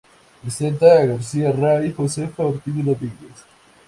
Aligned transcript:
Vicenta 0.41 1.05
García 1.05 1.51
Rey: 1.51 1.91
Josefa 1.93 2.41
Ortiz 2.43 2.73
de 2.73 2.81
Domínguez. 2.81 3.45